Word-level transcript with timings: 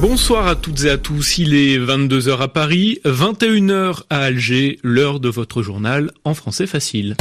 Bonsoir 0.00 0.46
à 0.46 0.56
toutes 0.56 0.84
et 0.84 0.90
à 0.90 0.96
tous, 0.96 1.36
il 1.36 1.52
est 1.52 1.78
22h 1.78 2.40
à 2.40 2.48
Paris, 2.48 3.00
21h 3.04 4.04
à 4.08 4.20
Alger, 4.20 4.78
l'heure 4.82 5.20
de 5.20 5.28
votre 5.28 5.62
journal 5.62 6.10
en 6.24 6.32
français 6.32 6.66
facile. 6.66 7.16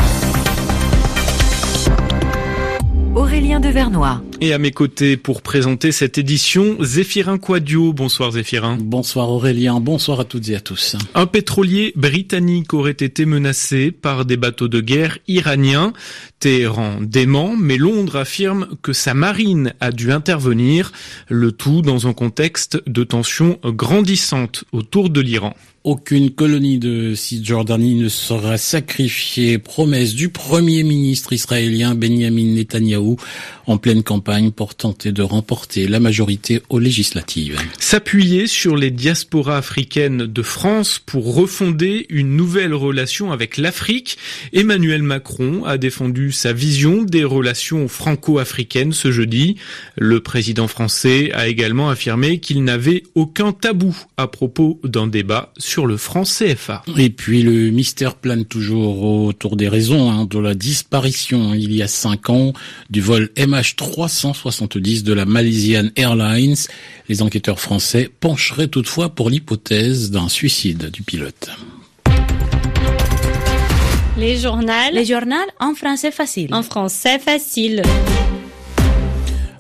Aurélien 3.16 3.60
Devernois. 3.60 4.22
Et 4.40 4.54
à 4.54 4.58
mes 4.60 4.72
côtés 4.72 5.18
pour 5.18 5.42
présenter 5.42 5.92
cette 5.92 6.18
édition, 6.18 6.78
Zéphirin 6.80 7.38
Quadio. 7.38 7.92
Bonsoir 7.92 8.32
Zéphirin. 8.32 8.78
Bonsoir 8.80 9.30
Aurélien, 9.30 9.82
bonsoir 9.82 10.22
à 10.22 10.24
toutes 10.24 10.48
et 10.48 10.56
à 10.56 10.62
tous. 10.62 10.96
Un 11.16 11.26
pétrolier 11.26 11.92
britannique 11.98 12.74
aurait 12.74 12.92
été 12.92 13.26
menacé 13.26 13.92
par 13.92 14.24
des 14.24 14.38
bateaux 14.38 14.70
de 14.70 14.80
guerre 14.80 15.18
iraniens. 15.28 15.92
Téhéran 16.40 17.00
dément, 17.02 17.56
mais 17.58 17.78
Londres 17.78 18.16
affirme 18.16 18.68
que 18.82 18.94
sa 18.94 19.14
marine 19.14 19.74
a 19.80 19.92
dû 19.92 20.12
intervenir, 20.12 20.92
le 21.28 21.52
tout 21.52 21.82
dans 21.82 22.08
un 22.08 22.14
contexte 22.14 22.82
de 22.88 23.04
tensions 23.04 23.60
grandissantes 23.64 24.64
autour 24.72 25.10
de 25.10 25.20
l'Iran. 25.20 25.54
Aucune 25.86 26.30
colonie 26.30 26.78
de 26.78 27.16
Cisjordanie 27.16 27.96
ne 27.96 28.10
sera 28.10 28.58
sacrifiée. 28.58 29.58
Promesse 29.58 30.14
du 30.14 30.28
Premier 30.28 30.84
ministre 30.84 31.32
israélien 31.32 31.96
Benjamin 31.96 32.54
Netanyahou 32.54 33.16
en 33.66 33.78
pleine 33.78 34.04
campagne 34.04 34.52
pour 34.52 34.76
tenter 34.76 35.14
de 35.14 35.22
remporter 35.22 35.88
la 35.88 36.02
majorité 36.02 36.62
aux 36.70 36.80
législatives. 36.80 37.58
S'appuyer 37.80 38.46
sur 38.48 38.76
les 38.76 38.92
diasporas 38.92 39.58
africaines 39.58 40.26
de 40.26 40.42
France 40.42 41.00
pour 41.04 41.34
refonder 41.34 42.06
une 42.10 42.36
nouvelle 42.36 42.74
relation 42.74 43.32
avec 43.32 43.56
l'Afrique. 43.56 44.18
Emmanuel 44.52 45.02
Macron 45.02 45.64
a 45.64 45.78
défendu 45.78 46.29
sa 46.32 46.54
vision 46.54 47.04
des 47.04 47.24
relations 47.24 47.88
franco-africaines 47.88 48.94
ce 48.94 49.12
jeudi. 49.12 49.58
Le 49.98 50.20
président 50.20 50.68
français 50.68 51.32
a 51.34 51.48
également 51.48 51.90
affirmé 51.90 52.40
qu'il 52.40 52.64
n'avait 52.64 53.04
aucun 53.16 53.52
tabou 53.52 53.96
à 54.18 54.28
propos 54.28 54.80
d'un 54.84 55.08
débat 55.08 55.52
sur 55.58 55.86
le 55.86 55.98
franc 55.98 56.24
CFA. 56.24 56.84
Et 56.98 57.10
puis 57.10 57.44
le 57.44 57.70
mystère 57.72 58.16
plane 58.16 58.46
toujours 58.46 59.04
autour 59.04 59.56
des 59.56 59.70
raisons 59.70 60.12
hein, 60.12 60.26
de 60.26 60.40
la 60.40 60.56
disparition 60.56 61.54
il 61.54 61.74
y 61.74 61.82
a 61.82 61.88
cinq 61.88 62.30
ans 62.30 62.54
du 62.90 63.02
vol 63.02 63.30
MH370 63.36 65.04
de 65.04 65.14
la 65.14 65.26
Malaysian 65.26 65.90
Airlines. 65.96 66.56
Les 67.08 67.22
enquêteurs 67.22 67.60
français 67.60 68.10
pencheraient 68.20 68.68
toutefois 68.68 69.10
pour 69.10 69.30
l'hypothèse 69.30 70.12
d'un 70.12 70.30
suicide 70.30 70.90
du 70.92 71.02
pilote. 71.02 71.50
Les 74.20 74.36
journaux. 74.36 74.74
Les 74.92 75.06
journaux 75.06 75.36
en 75.62 75.76
français 75.76 76.12
facile. 76.12 76.54
En 76.54 76.62
français 76.62 77.20
facile 77.20 77.82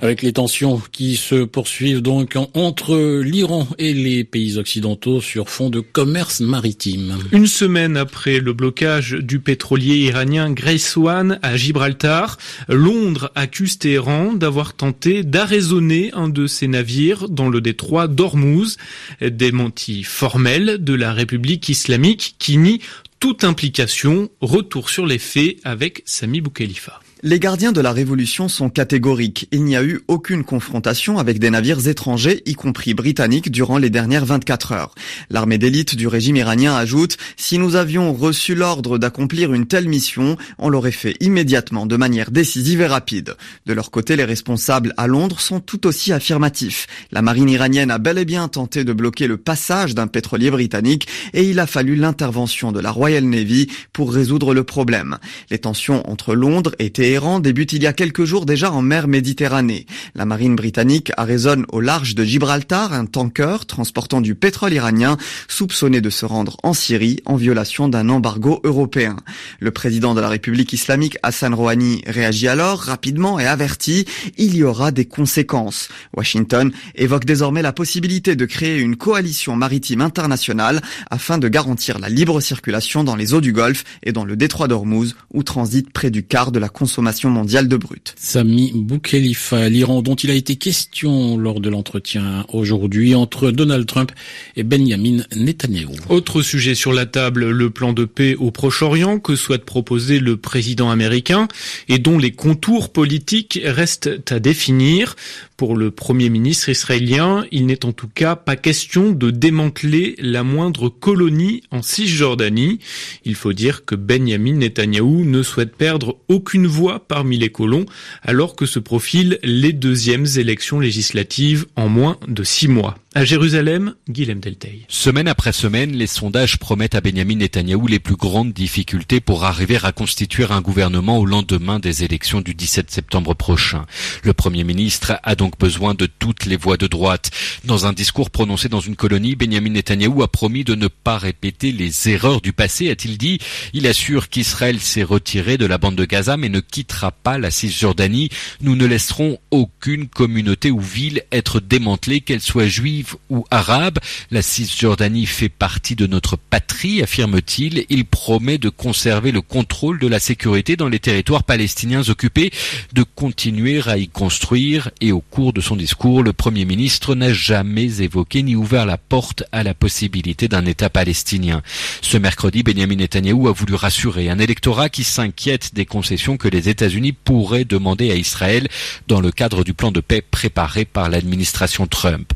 avec 0.01 0.21
les 0.21 0.31
tensions 0.31 0.81
qui 0.93 1.17
se 1.17 1.43
poursuivent 1.43 2.01
donc 2.01 2.37
entre 2.53 3.19
l'Iran 3.21 3.67
et 3.77 3.93
les 3.93 4.23
pays 4.23 4.57
occidentaux 4.57 5.19
sur 5.19 5.49
fond 5.49 5.69
de 5.69 5.81
commerce 5.81 6.39
maritime. 6.39 7.17
Une 7.33 7.47
semaine 7.47 7.97
après 7.97 8.39
le 8.39 8.53
blocage 8.53 9.11
du 9.11 9.41
pétrolier 9.41 9.97
iranien 9.97 10.51
Grace 10.51 10.95
One 10.95 11.37
à 11.41 11.57
Gibraltar, 11.57 12.37
Londres 12.69 13.29
accuse 13.35 13.77
Téhéran 13.77 14.31
d'avoir 14.31 14.73
tenté 14.73 15.23
d'arraisonner 15.23 16.11
un 16.13 16.29
de 16.29 16.47
ses 16.47 16.69
navires 16.69 17.27
dans 17.27 17.49
le 17.49 17.59
détroit 17.59 18.07
d'Ormuz, 18.07 18.77
démenti 19.19 20.03
formel 20.03 20.77
de 20.79 20.93
la 20.93 21.11
République 21.11 21.67
islamique 21.67 22.35
qui 22.39 22.55
nie 22.55 22.79
toute 23.19 23.43
implication. 23.43 24.29
Retour 24.41 24.89
sur 24.89 25.05
les 25.05 25.19
faits 25.19 25.57
avec 25.63 26.01
Sami 26.05 26.41
Boukhelifa. 26.41 26.99
Les 27.21 27.37
gardiens 27.37 27.73
de 27.73 27.81
la 27.81 27.91
Révolution 27.91 28.47
sont 28.47 28.69
catégoriques. 28.69 29.49
Il 29.51 29.65
n'y 29.65 29.75
a 29.75 29.83
eu 29.83 29.99
aucune 30.07 30.45
confrontation 30.45 31.17
avec 31.17 31.37
des 31.37 31.49
navires 31.49 31.85
étrangers, 31.85 32.41
y 32.45 32.53
compris 32.53 32.93
britanniques, 32.93 33.51
durant 33.51 33.77
les 33.77 33.89
dernières 33.89 34.23
24 34.23 34.71
heures. 34.71 34.95
L'armée 35.29 35.57
d'élite 35.57 35.97
du 35.97 36.07
régime 36.07 36.37
iranien 36.37 36.73
ajoute 36.77 37.17
«Si 37.35 37.57
nous 37.57 37.75
avions 37.75 38.13
reçu 38.13 38.55
l'ordre 38.55 38.97
d'accomplir 38.97 39.53
une 39.53 39.67
telle 39.67 39.89
mission, 39.89 40.37
on 40.59 40.69
l'aurait 40.69 40.93
fait 40.93 41.17
immédiatement, 41.19 41.85
de 41.85 41.97
manière 41.97 42.31
décisive 42.31 42.79
et 42.79 42.87
rapide.» 42.87 43.35
De 43.65 43.73
leur 43.73 43.91
côté, 43.91 44.15
les 44.15 44.23
responsables 44.23 44.93
à 44.95 45.05
Londres 45.05 45.41
sont 45.41 45.59
tout 45.59 45.87
aussi 45.87 46.13
affirmatifs. 46.13 46.87
La 47.11 47.21
marine 47.21 47.49
iranienne 47.49 47.91
a 47.91 47.97
bel 47.97 48.17
et 48.17 48.23
bien 48.23 48.47
tenté 48.47 48.85
de 48.85 48.93
bloquer 48.93 49.27
le 49.27 49.35
passage 49.35 49.93
d'un 49.93 50.07
pétrolier 50.07 50.51
britannique 50.51 51.09
et 51.33 51.43
il 51.43 51.59
a 51.59 51.67
fallu 51.67 51.97
l'intervention 51.97 52.71
de 52.71 52.79
la 52.79 52.91
Royal 52.91 53.25
Navy 53.25 53.67
pour 53.91 54.13
résoudre 54.13 54.53
le 54.53 54.63
problème. 54.63 55.17
Les 55.51 55.59
tensions 55.59 56.09
entre 56.09 56.33
Londres 56.33 56.75
et 56.79 56.91
Téhéran 56.91 57.08
débute 57.41 57.73
il 57.73 57.81
y 57.81 57.87
a 57.87 57.93
quelques 57.93 58.23
jours 58.23 58.45
déjà 58.45 58.71
en 58.71 58.83
mer 58.83 59.07
Méditerranée. 59.07 59.87
La 60.13 60.25
marine 60.25 60.55
britannique 60.55 61.11
arraisonne 61.17 61.65
au 61.71 61.81
large 61.81 62.13
de 62.13 62.23
Gibraltar 62.23 62.93
un 62.93 63.07
tanker 63.07 63.65
transportant 63.65 64.21
du 64.21 64.35
pétrole 64.35 64.73
iranien 64.73 65.17
soupçonné 65.47 66.01
de 66.01 66.09
se 66.11 66.27
rendre 66.27 66.57
en 66.61 66.73
Syrie 66.73 67.21
en 67.25 67.35
violation 67.35 67.87
d'un 67.87 68.09
embargo 68.09 68.59
européen. 68.63 69.15
Le 69.59 69.71
président 69.71 70.13
de 70.13 70.21
la 70.21 70.29
République 70.29 70.71
islamique 70.71 71.17
Hassan 71.23 71.53
Rouhani 71.55 72.03
réagit 72.05 72.47
alors 72.47 72.79
rapidement 72.79 73.39
et 73.39 73.47
avertit 73.47 74.05
il 74.37 74.55
y 74.55 74.63
aura 74.63 74.91
des 74.91 75.05
conséquences. 75.05 75.89
Washington 76.15 76.71
évoque 76.93 77.25
désormais 77.25 77.63
la 77.63 77.73
possibilité 77.73 78.35
de 78.35 78.45
créer 78.45 78.77
une 78.77 78.97
coalition 78.97 79.55
maritime 79.55 80.01
internationale 80.01 80.81
afin 81.09 81.39
de 81.39 81.47
garantir 81.47 81.97
la 81.97 82.09
libre 82.09 82.39
circulation 82.39 83.03
dans 83.03 83.15
les 83.15 83.33
eaux 83.33 83.41
du 83.41 83.51
Golfe 83.51 83.83
et 84.03 84.11
dans 84.11 84.25
le 84.25 84.35
détroit 84.35 84.67
d'Ormuz 84.67 85.15
où 85.33 85.41
transite 85.41 85.91
près 85.91 86.11
du 86.11 86.23
quart 86.23 86.51
de 86.51 86.59
la 86.59 86.69
consommation 86.69 86.98
mondiale 87.01 87.67
de 87.67 87.77
brut. 87.77 88.15
Sami 88.17 88.71
Boukhelifa, 88.73 89.69
l'Iran 89.69 90.01
dont 90.01 90.15
il 90.15 90.31
a 90.31 90.33
été 90.33 90.55
question 90.55 91.37
lors 91.37 91.59
de 91.59 91.69
l'entretien 91.69 92.45
aujourd'hui 92.53 93.15
entre 93.15 93.51
Donald 93.51 93.85
Trump 93.85 94.11
et 94.55 94.63
Benjamin 94.63 95.23
Netanyahu. 95.35 95.95
Autre 96.09 96.41
sujet 96.41 96.75
sur 96.75 96.93
la 96.93 97.05
table, 97.05 97.49
le 97.49 97.69
plan 97.69 97.93
de 97.93 98.05
paix 98.05 98.35
au 98.35 98.51
Proche-Orient 98.51 99.19
que 99.19 99.35
souhaite 99.35 99.65
proposer 99.65 100.19
le 100.19 100.37
président 100.37 100.89
américain 100.89 101.47
et 101.87 101.99
dont 101.99 102.17
les 102.17 102.31
contours 102.31 102.91
politiques 102.91 103.59
restent 103.63 104.31
à 104.31 104.39
définir. 104.39 105.15
Pour 105.57 105.75
le 105.75 105.91
premier 105.91 106.29
ministre 106.29 106.69
israélien, 106.69 107.45
il 107.51 107.65
n'est 107.65 107.83
en 107.83 107.91
tout 107.91 108.07
cas 108.07 108.37
pas 108.37 108.55
question 108.55 109.11
de 109.11 109.29
démanteler 109.29 110.15
la 110.19 110.43
moindre 110.43 110.87
colonie 110.87 111.63
en 111.69 111.81
Cisjordanie. 111.81 112.79
Il 113.25 113.35
faut 113.35 113.51
dire 113.51 113.83
que 113.83 113.95
Benjamin 113.95 114.53
Netanyahou 114.53 115.25
ne 115.25 115.43
souhaite 115.43 115.75
perdre 115.75 116.17
aucune 116.29 116.65
voix 116.65 116.88
parmi 116.97 117.37
les 117.37 117.51
colons 117.51 117.85
alors 118.23 118.55
que 118.55 118.65
se 118.65 118.79
profilent 118.79 119.37
les 119.43 119.73
deuxièmes 119.73 120.25
élections 120.37 120.79
législatives 120.79 121.67
en 121.75 121.89
moins 121.89 122.17
de 122.27 122.43
six 122.43 122.67
mois. 122.67 122.97
À 123.15 123.25
Jérusalem, 123.25 123.95
Guilhem 124.07 124.39
Delteil. 124.39 124.85
Semaine 124.87 125.27
après 125.27 125.51
semaine, 125.51 125.93
les 125.93 126.05
sondages 126.05 126.59
promettent 126.59 126.93
à 126.93 127.01
Benjamin 127.01 127.37
Netanyahou 127.37 127.87
les 127.87 127.97
plus 127.97 128.15
grandes 128.15 128.53
difficultés 128.53 129.19
pour 129.19 129.45
arriver 129.45 129.79
à 129.81 129.91
constituer 129.91 130.45
un 130.51 130.61
gouvernement 130.61 131.17
au 131.17 131.25
lendemain 131.25 131.79
des 131.79 132.03
élections 132.03 132.39
du 132.39 132.53
17 132.53 132.91
septembre 132.91 133.33
prochain. 133.33 133.87
Le 134.23 134.33
Premier 134.33 134.63
ministre 134.63 135.19
a 135.23 135.35
donc 135.35 135.57
besoin 135.57 135.95
de 135.95 136.05
toutes 136.05 136.45
les 136.45 136.55
voix 136.55 136.77
de 136.77 136.85
droite. 136.85 137.31
Dans 137.65 137.87
un 137.87 137.93
discours 137.93 138.29
prononcé 138.29 138.69
dans 138.69 138.79
une 138.79 138.95
colonie, 138.95 139.35
Benjamin 139.35 139.71
Netanyahou 139.71 140.21
a 140.21 140.27
promis 140.27 140.63
de 140.63 140.75
ne 140.75 140.87
pas 140.87 141.17
répéter 141.17 141.71
les 141.71 142.09
erreurs 142.09 142.41
du 142.41 142.53
passé, 142.53 142.91
a-t-il 142.91 143.17
dit. 143.17 143.39
Il 143.73 143.87
assure 143.87 144.29
qu'Israël 144.29 144.79
s'est 144.79 145.01
retiré 145.01 145.57
de 145.57 145.65
la 145.65 145.79
bande 145.79 145.95
de 145.95 146.05
Gaza 146.05 146.37
mais 146.37 146.49
ne 146.49 146.59
quittera 146.59 147.11
pas 147.11 147.39
la 147.39 147.49
Cisjordanie. 147.49 148.29
Nous 148.61 148.75
ne 148.75 148.85
laisserons 148.85 149.39
aucune 149.49 150.07
communauté 150.07 150.69
ou 150.69 150.79
ville 150.79 151.23
être 151.31 151.59
démantelée, 151.59 152.21
qu'elle 152.21 152.41
soit 152.41 152.67
juive 152.67 152.99
ou 153.29 153.45
arabe. 153.51 153.99
La 154.31 154.41
Cisjordanie 154.41 155.25
fait 155.25 155.49
partie 155.49 155.95
de 155.95 156.07
notre 156.07 156.37
patrie, 156.37 157.01
affirme-t-il. 157.01 157.85
Il 157.89 158.05
promet 158.05 158.57
de 158.57 158.69
conserver 158.69 159.31
le 159.31 159.41
contrôle 159.41 159.99
de 159.99 160.07
la 160.07 160.19
sécurité 160.19 160.75
dans 160.75 160.89
les 160.89 160.99
territoires 160.99 161.43
palestiniens 161.43 162.07
occupés, 162.09 162.51
de 162.93 163.03
continuer 163.03 163.81
à 163.87 163.97
y 163.97 164.07
construire 164.07 164.91
et 165.01 165.11
au 165.11 165.21
cours 165.21 165.53
de 165.53 165.61
son 165.61 165.75
discours, 165.75 166.23
le 166.23 166.33
Premier 166.33 166.65
ministre 166.65 167.15
n'a 167.15 167.33
jamais 167.33 168.01
évoqué 168.01 168.43
ni 168.43 168.55
ouvert 168.55 168.85
la 168.85 168.97
porte 168.97 169.43
à 169.51 169.63
la 169.63 169.73
possibilité 169.73 170.47
d'un 170.47 170.65
État 170.65 170.89
palestinien. 170.89 171.61
Ce 172.01 172.17
mercredi, 172.17 172.63
Benjamin 172.63 172.95
Netanyahou 172.95 173.47
a 173.47 173.51
voulu 173.51 173.75
rassurer 173.75 174.29
un 174.29 174.39
électorat 174.39 174.89
qui 174.89 175.03
s'inquiète 175.03 175.73
des 175.73 175.85
concessions 175.85 176.37
que 176.37 176.47
les 176.47 176.69
États-Unis 176.69 177.13
pourraient 177.13 177.65
demander 177.65 178.11
à 178.11 178.15
Israël 178.15 178.67
dans 179.07 179.21
le 179.21 179.31
cadre 179.31 179.63
du 179.63 179.73
plan 179.73 179.91
de 179.91 180.01
paix 180.01 180.21
préparé 180.21 180.85
par 180.85 181.09
l'administration 181.09 181.87
Trump. 181.87 182.31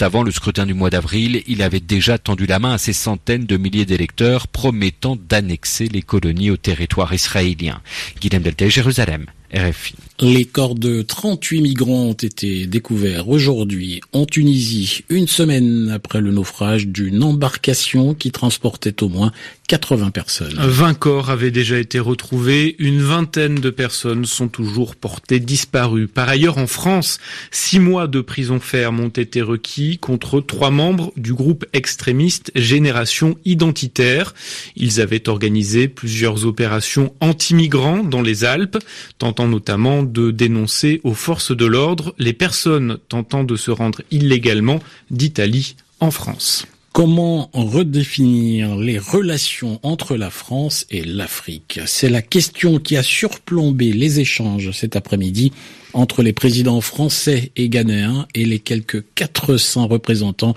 Avant 0.00 0.22
le 0.22 0.30
scrutin 0.30 0.66
du 0.66 0.74
mois 0.74 0.90
d'avril, 0.90 1.42
il 1.46 1.62
avait 1.62 1.80
déjà 1.80 2.18
tendu 2.18 2.46
la 2.46 2.58
main 2.58 2.74
à 2.74 2.78
ces 2.78 2.92
centaines 2.92 3.44
de 3.44 3.56
milliers 3.56 3.86
d'électeurs 3.86 4.48
promettant 4.48 5.16
d'annexer 5.16 5.88
les 5.88 6.02
colonies 6.02 6.50
au 6.50 6.56
territoire 6.56 7.12
israélien. 7.12 7.80
Delta, 8.22 8.68
Jérusalem. 8.68 9.26
RFI. 9.52 9.94
Les 10.22 10.44
corps 10.44 10.74
de 10.74 11.00
38 11.00 11.62
migrants 11.62 12.02
ont 12.02 12.12
été 12.12 12.66
découverts 12.66 13.30
aujourd'hui 13.30 14.02
en 14.12 14.26
Tunisie, 14.26 15.02
une 15.08 15.26
semaine 15.26 15.90
après 15.94 16.20
le 16.20 16.30
naufrage 16.30 16.88
d'une 16.88 17.22
embarcation 17.22 18.12
qui 18.12 18.30
transportait 18.30 19.02
au 19.02 19.08
moins 19.08 19.32
80 19.68 20.10
personnes. 20.10 20.58
20 20.58 20.94
corps 20.94 21.30
avaient 21.30 21.50
déjà 21.50 21.78
été 21.78 21.98
retrouvés, 21.98 22.76
une 22.80 23.00
vingtaine 23.00 23.54
de 23.54 23.70
personnes 23.70 24.26
sont 24.26 24.48
toujours 24.48 24.94
portées 24.94 25.40
disparues. 25.40 26.08
Par 26.08 26.28
ailleurs, 26.28 26.58
en 26.58 26.66
France, 26.66 27.18
six 27.50 27.78
mois 27.78 28.06
de 28.06 28.20
prison 28.20 28.60
ferme 28.60 29.00
ont 29.00 29.08
été 29.08 29.40
requis 29.40 29.96
contre 29.96 30.40
trois 30.40 30.70
membres 30.70 31.12
du 31.16 31.32
groupe 31.32 31.64
extrémiste 31.72 32.50
Génération 32.56 33.38
Identitaire. 33.46 34.34
Ils 34.76 35.00
avaient 35.00 35.30
organisé 35.30 35.88
plusieurs 35.88 36.44
opérations 36.44 37.14
anti-migrants 37.20 38.02
dans 38.02 38.22
les 38.22 38.44
Alpes, 38.44 38.78
tentant 39.18 39.48
notamment 39.48 40.02
de 40.12 40.30
dénoncer 40.30 41.00
aux 41.04 41.14
forces 41.14 41.56
de 41.56 41.66
l'ordre 41.66 42.14
les 42.18 42.32
personnes 42.32 42.98
tentant 43.08 43.44
de 43.44 43.56
se 43.56 43.70
rendre 43.70 44.02
illégalement 44.10 44.80
d'Italie 45.10 45.76
en 46.00 46.10
France. 46.10 46.66
Comment 46.92 47.50
redéfinir 47.52 48.76
les 48.76 48.98
relations 48.98 49.78
entre 49.84 50.16
la 50.16 50.28
France 50.28 50.86
et 50.90 51.04
l'Afrique? 51.04 51.78
C'est 51.86 52.08
la 52.08 52.20
question 52.20 52.80
qui 52.80 52.96
a 52.96 53.02
surplombé 53.04 53.92
les 53.92 54.18
échanges 54.18 54.72
cet 54.72 54.96
après-midi 54.96 55.52
entre 55.92 56.22
les 56.22 56.32
présidents 56.32 56.80
français 56.80 57.52
et 57.56 57.68
ghanéens 57.68 58.26
et 58.34 58.44
les 58.44 58.58
quelques 58.58 59.04
400 59.14 59.86
représentants 59.86 60.54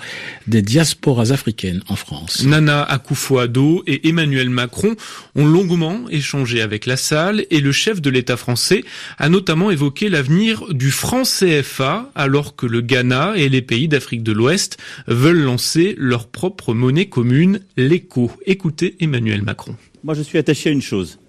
des 0.48 0.62
diasporas 0.62 1.32
africaines 1.32 1.84
en 1.88 1.96
France. 1.96 2.44
Nana 2.44 2.84
Akufo-Addo 2.84 3.84
et 3.88 4.08
Emmanuel 4.08 4.50
Macron 4.50 4.96
ont 5.36 5.46
longuement 5.46 6.10
échangé 6.10 6.62
avec 6.62 6.86
la 6.86 6.98
salle 6.98 7.46
et 7.50 7.62
le 7.62 7.72
chef 7.72 8.02
de 8.02 8.10
l'État 8.10 8.38
français 8.38 8.84
a 9.18 9.30
notamment 9.30 9.72
évoqué 9.72 10.10
l'avenir 10.10 10.74
du 10.74 10.92
franc 10.92 11.24
CFA 11.24 12.12
alors 12.16 12.56
que 12.56 12.66
le 12.66 12.82
Ghana 12.82 13.34
et 13.36 13.50
les 13.50 13.62
pays 13.62 13.88
d'Afrique 13.88 14.24
de 14.24 14.32
l'Ouest 14.32 14.78
veulent 15.08 15.42
lancer 15.42 15.96
leur 15.98 16.28
propre 16.28 16.74
monnaie 16.74 17.08
commune, 17.08 17.62
l'éco. 17.78 18.32
Écoutez 18.46 18.96
Emmanuel 19.00 19.42
Macron. 19.42 19.76
Moi 20.04 20.14
je 20.14 20.22
suis 20.22 20.38
attaché 20.38 20.70
à 20.70 20.74
une 20.74 20.82
chose, 20.82 21.20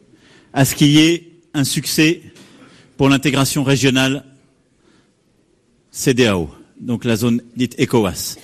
à 0.53 0.65
ce 0.65 0.75
qu'il 0.75 0.89
y 0.89 1.01
ait 1.01 1.29
un 1.55 1.65
succès 1.65 2.21
pour 2.97 3.09
l'intégration 3.09 3.65
régionale 3.65 4.25
CDAO, 5.91 6.51
donc 6.81 7.05
la 7.05 7.17
zone 7.17 7.43
dite 7.57 7.79
ECOWAS. 7.81 8.37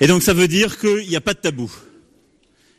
Et 0.00 0.06
donc 0.06 0.22
ça 0.22 0.32
veut 0.32 0.48
dire 0.48 0.78
qu'il 0.78 1.08
n'y 1.08 1.16
a 1.16 1.20
pas 1.20 1.34
de 1.34 1.40
tabou. 1.40 1.70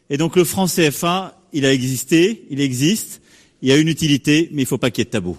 Et 0.09 0.17
donc 0.17 0.35
le 0.35 0.43
franc 0.43 0.67
CFA, 0.67 1.39
il 1.53 1.65
a 1.65 1.73
existé, 1.73 2.45
il 2.49 2.61
existe, 2.61 3.21
il 3.61 3.69
y 3.69 3.71
a 3.71 3.77
une 3.77 3.87
utilité, 3.87 4.49
mais 4.51 4.61
il 4.61 4.65
ne 4.65 4.69
faut 4.69 4.77
pas 4.77 4.89
qu'il 4.91 5.01
y 5.01 5.03
ait 5.03 5.05
de 5.05 5.11
tabou. 5.11 5.37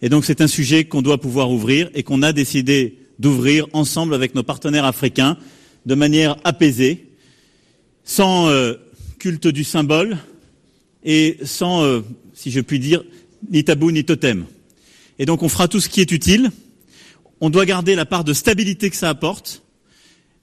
Et 0.00 0.08
donc 0.08 0.24
c'est 0.24 0.40
un 0.40 0.46
sujet 0.46 0.84
qu'on 0.84 1.02
doit 1.02 1.18
pouvoir 1.18 1.50
ouvrir 1.50 1.90
et 1.94 2.02
qu'on 2.02 2.22
a 2.22 2.32
décidé 2.32 2.98
d'ouvrir 3.18 3.66
ensemble 3.72 4.14
avec 4.14 4.34
nos 4.34 4.42
partenaires 4.42 4.84
africains 4.84 5.36
de 5.86 5.94
manière 5.94 6.36
apaisée, 6.44 7.06
sans 8.04 8.48
euh, 8.48 8.74
culte 9.18 9.46
du 9.48 9.64
symbole 9.64 10.18
et 11.04 11.38
sans, 11.44 11.82
euh, 11.82 12.00
si 12.34 12.50
je 12.50 12.60
puis 12.60 12.78
dire, 12.78 13.04
ni 13.50 13.64
tabou 13.64 13.90
ni 13.90 14.04
totem. 14.04 14.44
Et 15.18 15.26
donc 15.26 15.42
on 15.42 15.48
fera 15.48 15.68
tout 15.68 15.80
ce 15.80 15.88
qui 15.88 16.00
est 16.00 16.12
utile. 16.12 16.50
On 17.40 17.50
doit 17.50 17.66
garder 17.66 17.94
la 17.94 18.06
part 18.06 18.24
de 18.24 18.32
stabilité 18.32 18.88
que 18.88 18.96
ça 18.96 19.08
apporte, 19.08 19.62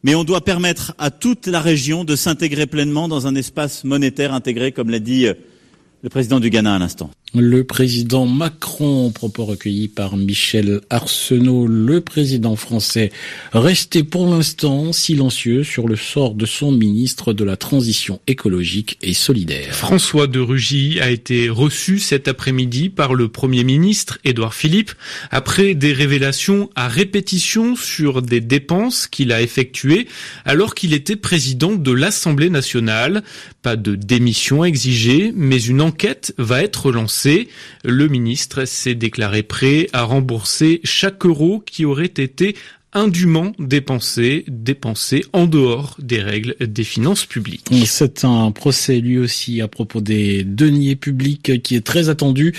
mais 0.03 0.15
on 0.15 0.23
doit 0.23 0.43
permettre 0.43 0.93
à 0.97 1.11
toute 1.11 1.47
la 1.47 1.61
région 1.61 2.03
de 2.03 2.15
s'intégrer 2.15 2.65
pleinement 2.65 3.07
dans 3.07 3.27
un 3.27 3.35
espace 3.35 3.83
monétaire 3.83 4.33
intégré, 4.33 4.71
comme 4.71 4.89
l'a 4.89 4.99
dit 4.99 5.27
euh, 5.27 5.33
le 6.01 6.09
président 6.09 6.39
du 6.39 6.49
Ghana 6.49 6.75
à 6.75 6.79
l'instant. 6.79 7.09
Le 7.35 7.63
président 7.63 8.25
Macron, 8.25 9.11
propos 9.11 9.45
recueilli 9.45 9.87
par 9.87 10.17
Michel 10.17 10.81
Arsenault, 10.89 11.67
le 11.67 12.01
président 12.01 12.55
français, 12.55 13.11
restait 13.53 14.03
pour 14.03 14.25
l'instant 14.25 14.91
silencieux 14.93 15.63
sur 15.63 15.87
le 15.87 15.95
sort 15.95 16.33
de 16.33 16.47
son 16.47 16.71
ministre 16.71 17.33
de 17.33 17.43
la 17.43 17.55
Transition 17.55 18.19
écologique 18.25 18.97
et 19.03 19.13
solidaire. 19.13 19.75
François 19.75 20.25
de 20.25 20.39
Rugy 20.39 20.99
a 21.01 21.11
été 21.11 21.49
reçu 21.49 21.99
cet 21.99 22.27
après-midi 22.27 22.89
par 22.89 23.13
le 23.13 23.27
Premier 23.27 23.63
ministre 23.63 24.17
Édouard 24.23 24.55
Philippe 24.55 24.93
après 25.29 25.75
des 25.75 25.93
révélations 25.93 26.71
à 26.73 26.87
répétition 26.87 27.75
sur 27.75 28.23
des 28.23 28.41
dépenses 28.41 29.05
qu'il 29.05 29.31
a 29.33 29.43
effectuées 29.43 30.07
alors 30.45 30.73
qu'il 30.73 30.95
était 30.95 31.15
président 31.15 31.73
de 31.73 31.91
l'Assemblée 31.91 32.49
nationale. 32.49 33.23
Pas 33.61 33.75
de 33.75 33.93
démission 33.93 34.63
exigée, 34.63 35.31
mais 35.35 35.61
une 35.61 35.81
enquête 35.81 36.33
va 36.39 36.63
être 36.63 36.91
lancée 36.91 37.18
le 37.83 38.07
ministre 38.07 38.65
s'est 38.65 38.95
déclaré 38.95 39.43
prêt 39.43 39.87
à 39.93 40.03
rembourser 40.03 40.81
chaque 40.83 41.25
euro 41.25 41.63
qui 41.65 41.85
aurait 41.85 42.05
été 42.05 42.55
indûment 42.93 43.51
dépensé, 43.59 44.45
dépensé 44.47 45.23
en 45.31 45.45
dehors 45.45 45.95
des 45.99 46.21
règles 46.21 46.55
des 46.59 46.83
finances 46.83 47.25
publiques. 47.25 47.69
C'est 47.85 48.25
un 48.25 48.51
procès 48.51 48.99
lui 48.99 49.19
aussi 49.19 49.61
à 49.61 49.67
propos 49.67 50.01
des 50.01 50.43
deniers 50.43 50.95
publics 50.95 51.61
qui 51.61 51.75
est 51.75 51.85
très 51.85 52.09
attendu, 52.09 52.55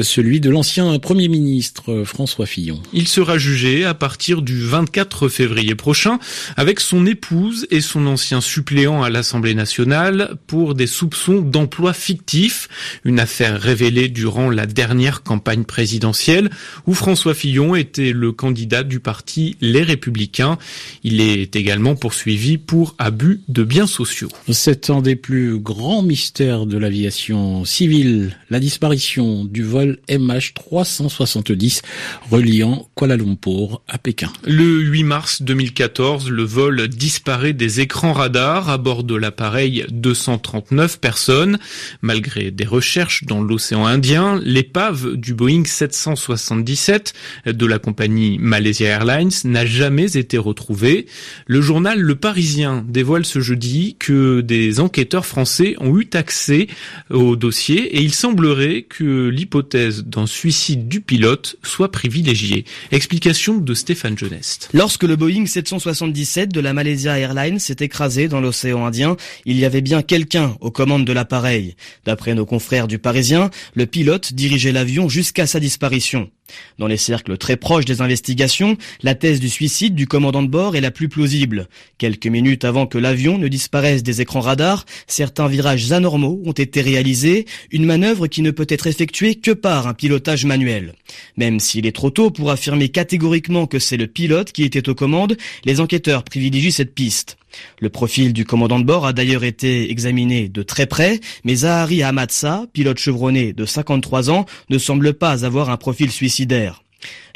celui 0.00 0.40
de 0.40 0.48
l'ancien 0.48 0.98
Premier 0.98 1.28
ministre 1.28 2.04
François 2.04 2.46
Fillon. 2.46 2.80
Il 2.92 3.06
sera 3.06 3.36
jugé 3.36 3.84
à 3.84 3.92
partir 3.92 4.40
du 4.40 4.60
24 4.60 5.28
février 5.28 5.74
prochain 5.74 6.18
avec 6.56 6.80
son 6.80 7.04
épouse 7.04 7.66
et 7.70 7.80
son 7.80 8.06
ancien 8.06 8.40
suppléant 8.40 9.02
à 9.02 9.10
l'Assemblée 9.10 9.54
nationale 9.54 10.36
pour 10.46 10.74
des 10.74 10.86
soupçons 10.86 11.40
d'emploi 11.40 11.92
fictif, 11.92 12.68
une 13.04 13.20
affaire 13.20 13.60
révélée 13.60 14.08
durant 14.08 14.48
la 14.48 14.66
dernière 14.66 15.22
campagne 15.22 15.64
présidentielle 15.64 16.50
où 16.86 16.94
François 16.94 17.34
Fillon 17.34 17.74
était 17.74 18.12
le 18.12 18.32
candidat 18.32 18.82
du 18.82 19.00
parti 19.00 19.56
les 19.66 19.82
Républicains. 19.82 20.58
Il 21.02 21.20
est 21.20 21.54
également 21.56 21.94
poursuivi 21.94 22.58
pour 22.58 22.94
abus 22.98 23.40
de 23.48 23.64
biens 23.64 23.86
sociaux. 23.86 24.28
C'est 24.50 24.90
un 24.90 25.02
des 25.02 25.16
plus 25.16 25.58
grands 25.58 26.02
mystères 26.02 26.66
de 26.66 26.78
l'aviation 26.78 27.64
civile, 27.64 28.36
la 28.50 28.60
disparition 28.60 29.44
du 29.44 29.62
vol 29.62 29.98
MH370 30.08 31.82
reliant 32.30 32.88
Kuala 32.96 33.16
Lumpur 33.16 33.82
à 33.88 33.98
Pékin. 33.98 34.32
Le 34.44 34.80
8 34.80 35.04
mars 35.04 35.42
2014, 35.42 36.30
le 36.30 36.42
vol 36.42 36.88
disparaît 36.88 37.52
des 37.52 37.80
écrans 37.80 38.12
radars 38.12 38.68
à 38.68 38.78
bord 38.78 39.04
de 39.04 39.14
l'appareil 39.14 39.84
239 39.90 41.00
personnes. 41.00 41.58
Malgré 42.02 42.50
des 42.50 42.64
recherches 42.64 43.24
dans 43.24 43.42
l'océan 43.42 43.86
Indien, 43.86 44.40
l'épave 44.42 45.16
du 45.16 45.34
Boeing 45.34 45.64
777 45.64 47.12
de 47.46 47.66
la 47.66 47.78
compagnie 47.78 48.38
Malaysia 48.38 48.86
Airlines 48.86 49.30
n'a 49.56 49.64
jamais 49.64 50.18
été 50.18 50.36
retrouvée. 50.36 51.06
Le 51.46 51.62
journal 51.62 51.98
Le 51.98 52.14
Parisien 52.14 52.84
dévoile 52.86 53.24
ce 53.24 53.40
jeudi 53.40 53.96
que 53.98 54.42
des 54.42 54.80
enquêteurs 54.80 55.24
français 55.24 55.76
ont 55.80 55.98
eu 55.98 56.06
accès 56.12 56.66
au 57.08 57.36
dossier 57.36 57.96
et 57.96 58.02
il 58.02 58.12
semblerait 58.12 58.82
que 58.82 59.28
l'hypothèse 59.28 60.04
d'un 60.04 60.26
suicide 60.26 60.88
du 60.88 61.00
pilote 61.00 61.56
soit 61.62 61.90
privilégiée. 61.90 62.66
Explication 62.92 63.56
de 63.56 63.72
Stéphane 63.72 64.18
Genest. 64.18 64.68
Lorsque 64.74 65.04
le 65.04 65.16
Boeing 65.16 65.46
777 65.46 66.52
de 66.52 66.60
la 66.60 66.74
Malaysia 66.74 67.18
Airlines 67.18 67.58
s'est 67.58 67.76
écrasé 67.80 68.28
dans 68.28 68.42
l'océan 68.42 68.84
Indien, 68.84 69.16
il 69.46 69.58
y 69.58 69.64
avait 69.64 69.80
bien 69.80 70.02
quelqu'un 70.02 70.54
aux 70.60 70.70
commandes 70.70 71.06
de 71.06 71.14
l'appareil. 71.14 71.76
D'après 72.04 72.34
nos 72.34 72.44
confrères 72.44 72.88
du 72.88 72.98
Parisien, 72.98 73.48
le 73.74 73.86
pilote 73.86 74.34
dirigeait 74.34 74.72
l'avion 74.72 75.08
jusqu'à 75.08 75.46
sa 75.46 75.60
disparition. 75.60 76.30
Dans 76.78 76.86
les 76.86 76.96
cercles 76.96 77.36
très 77.38 77.56
proches 77.56 77.84
des 77.84 78.00
investigations, 78.00 78.76
la 79.02 79.14
thèse 79.14 79.40
du 79.40 79.48
suicide 79.48 79.94
du 79.94 80.06
commandant 80.06 80.42
de 80.42 80.48
bord 80.48 80.76
est 80.76 80.80
la 80.80 80.90
plus 80.90 81.08
plausible. 81.08 81.68
Quelques 81.98 82.26
minutes 82.26 82.64
avant 82.64 82.86
que 82.86 82.98
l'avion 82.98 83.38
ne 83.38 83.48
disparaisse 83.48 84.02
des 84.02 84.20
écrans 84.20 84.40
radars, 84.40 84.84
certains 85.06 85.48
virages 85.48 85.92
anormaux 85.92 86.40
ont 86.44 86.52
été 86.52 86.80
réalisés, 86.80 87.46
une 87.70 87.86
manœuvre 87.86 88.26
qui 88.26 88.42
ne 88.42 88.50
peut 88.50 88.66
être 88.68 88.86
effectuée 88.86 89.36
que 89.36 89.50
par 89.50 89.86
un 89.86 89.94
pilotage 89.94 90.44
manuel. 90.44 90.94
Même 91.36 91.60
s'il 91.60 91.86
est 91.86 91.94
trop 91.94 92.10
tôt 92.10 92.30
pour 92.30 92.50
affirmer 92.50 92.88
catégoriquement 92.88 93.66
que 93.66 93.78
c'est 93.78 93.96
le 93.96 94.06
pilote 94.06 94.52
qui 94.52 94.64
était 94.64 94.88
aux 94.88 94.94
commandes, 94.94 95.36
les 95.64 95.80
enquêteurs 95.80 96.22
privilégient 96.22 96.72
cette 96.72 96.94
piste. 96.94 97.36
Le 97.80 97.88
profil 97.88 98.32
du 98.32 98.44
commandant 98.44 98.78
de 98.78 98.84
bord 98.84 99.06
a 99.06 99.12
d'ailleurs 99.12 99.44
été 99.44 99.90
examiné 99.90 100.48
de 100.48 100.62
très 100.62 100.86
près, 100.86 101.20
mais 101.44 101.56
Zahari 101.56 102.02
Amatsa, 102.02 102.66
pilote 102.72 102.98
chevronné 102.98 103.52
de 103.52 103.64
53 103.64 104.30
ans, 104.30 104.46
ne 104.68 104.78
semble 104.78 105.14
pas 105.14 105.44
avoir 105.44 105.70
un 105.70 105.76
profil 105.76 106.10
suicidaire. 106.36 106.82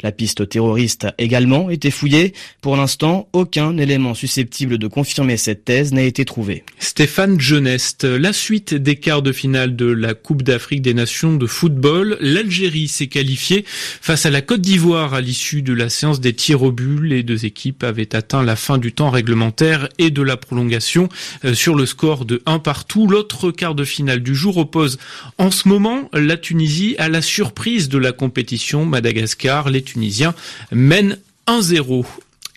La 0.03 0.11
piste 0.11 0.49
terroriste 0.49 1.05
a 1.05 1.13
également 1.17 1.69
été 1.69 1.91
fouillée. 1.91 2.33
Pour 2.61 2.75
l'instant, 2.75 3.27
aucun 3.33 3.77
élément 3.77 4.13
susceptible 4.13 4.77
de 4.77 4.87
confirmer 4.87 5.37
cette 5.37 5.65
thèse 5.65 5.93
n'a 5.93 6.03
été 6.03 6.25
trouvé. 6.25 6.63
Stéphane 6.79 7.39
Geneste, 7.39 8.03
la 8.03 8.33
suite 8.33 8.73
des 8.73 8.95
quarts 8.95 9.21
de 9.21 9.31
finale 9.31 9.75
de 9.75 9.85
la 9.85 10.13
Coupe 10.13 10.41
d'Afrique 10.41 10.81
des 10.81 10.93
Nations 10.93 11.35
de 11.35 11.45
football, 11.45 12.17
l'Algérie 12.19 12.87
s'est 12.87 13.07
qualifiée 13.07 13.63
face 13.67 14.25
à 14.25 14.31
la 14.31 14.41
Côte 14.41 14.61
d'Ivoire 14.61 15.13
à 15.13 15.21
l'issue 15.21 15.61
de 15.61 15.73
la 15.73 15.89
séance 15.89 16.19
des 16.19 16.33
tirs 16.33 16.63
au 16.63 16.71
but. 16.71 16.99
Les 17.01 17.23
deux 17.23 17.45
équipes 17.45 17.83
avaient 17.83 18.15
atteint 18.15 18.43
la 18.43 18.55
fin 18.55 18.77
du 18.77 18.93
temps 18.93 19.09
réglementaire 19.09 19.87
et 19.97 20.09
de 20.09 20.21
la 20.21 20.37
prolongation 20.37 21.09
euh, 21.45 21.53
sur 21.53 21.75
le 21.75 21.85
score 21.85 22.25
de 22.25 22.41
1 22.45 22.59
partout. 22.59 23.07
L'autre 23.07 23.51
quart 23.51 23.75
de 23.75 23.83
finale 23.83 24.21
du 24.21 24.35
jour 24.35 24.57
oppose 24.57 24.97
en 25.37 25.51
ce 25.51 25.67
moment 25.67 26.09
la 26.13 26.37
Tunisie 26.37 26.95
à 26.97 27.09
la 27.09 27.21
surprise 27.21 27.89
de 27.89 27.97
la 27.97 28.11
compétition 28.11 28.85
Madagascar. 28.85 29.60
Les 29.69 29.81
Tunisiens 29.81 30.33
mènent 30.71 31.17
1-0. 31.47 32.05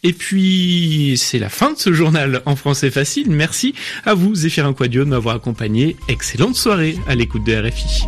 Et 0.03 0.13
puis, 0.13 1.15
c'est 1.17 1.39
la 1.39 1.49
fin 1.49 1.73
de 1.73 1.79
ce 1.79 1.93
journal 1.93 2.43
en 2.45 2.57
français 2.57 2.91
facile. 2.91 3.31
Merci 3.31 3.75
à 4.05 4.13
vous, 4.15 4.35
Zéphirin 4.35 4.75
Quadio, 4.75 5.05
de 5.05 5.09
m'avoir 5.09 5.37
accompagné. 5.37 5.97
Excellente 6.09 6.57
soirée 6.57 6.97
à 7.09 7.15
l'écoute 7.15 7.45
de 7.45 7.55
RFI. 7.55 8.05